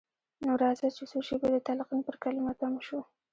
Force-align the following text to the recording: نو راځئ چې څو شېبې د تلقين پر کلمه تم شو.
نو 0.45 0.51
راځئ 0.61 0.89
چې 0.97 1.03
څو 1.11 1.17
شېبې 1.27 1.49
د 1.53 1.57
تلقين 1.67 2.01
پر 2.07 2.15
کلمه 2.23 2.53
تم 2.59 2.73
شو. 2.85 2.99